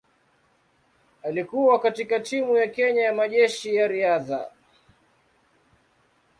Alikuwa 1.23 1.79
katika 1.79 2.19
timu 2.19 2.57
ya 2.57 2.67
Kenya 2.67 3.01
ya 3.01 3.13
Majeshi 3.13 3.75
ya 3.75 3.87
Riadha. 3.87 4.51